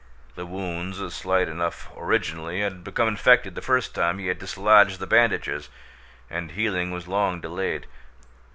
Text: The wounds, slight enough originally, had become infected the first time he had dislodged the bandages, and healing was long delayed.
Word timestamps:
The 0.33 0.47
wounds, 0.47 0.97
slight 1.13 1.47
enough 1.47 1.91
originally, 1.95 2.61
had 2.61 2.83
become 2.83 3.07
infected 3.07 3.53
the 3.53 3.61
first 3.61 3.93
time 3.93 4.17
he 4.17 4.29
had 4.29 4.39
dislodged 4.39 4.97
the 4.99 5.05
bandages, 5.05 5.69
and 6.27 6.49
healing 6.53 6.89
was 6.89 7.07
long 7.07 7.39
delayed. 7.39 7.85